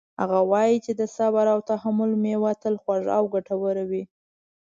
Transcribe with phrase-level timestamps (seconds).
[0.21, 4.03] هغه وایي چې د صبر او تحمل میوه تل خوږه او ګټوره وي